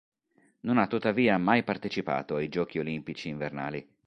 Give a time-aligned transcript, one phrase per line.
[0.61, 3.87] Non ha tuttavia mai partecipato ai Giochi olimpici invernali.